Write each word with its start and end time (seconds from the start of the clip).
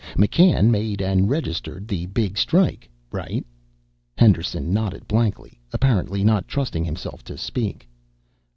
McCann 0.17 0.71
made 0.71 0.99
and 0.99 1.29
registered 1.29 1.87
the 1.87 2.07
big 2.07 2.35
strike, 2.35 2.89
right?" 3.11 3.45
Henderson 4.17 4.73
nodded 4.73 5.07
blankly, 5.07 5.61
apparently 5.71 6.23
not 6.23 6.47
trusting 6.47 6.83
himself 6.83 7.23
to 7.23 7.37
speak. 7.37 7.87